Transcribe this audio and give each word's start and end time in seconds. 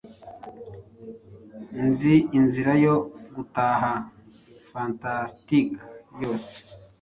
inzi 1.81 2.15
inzira 2.37 2.71
yo 2.85 2.95
gutaha 3.35 3.91
fantansike 4.69 5.59
yose 6.21 6.53